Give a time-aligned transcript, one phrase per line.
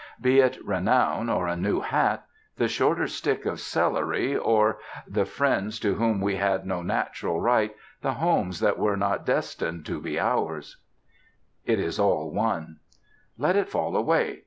[0.19, 2.25] Be it renown or a new hat,
[2.57, 7.75] the shorter stick of celery, or "The friends to whom we had no natural right,
[8.01, 10.77] The homes that were not destined to be ours,"
[11.65, 12.77] it is all one:
[13.37, 14.39] let it fall away!